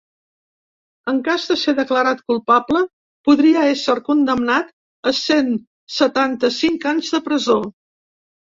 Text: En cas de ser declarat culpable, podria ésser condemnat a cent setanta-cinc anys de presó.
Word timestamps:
En 1.11 1.19
cas 1.27 1.43
de 1.49 1.57
ser 1.63 1.75
declarat 1.79 2.23
culpable, 2.31 2.81
podria 3.29 3.67
ésser 3.75 3.97
condemnat 4.09 4.75
a 5.13 5.15
cent 5.21 5.55
setanta-cinc 6.01 6.91
anys 6.97 7.15
de 7.19 7.25
presó. 7.33 7.63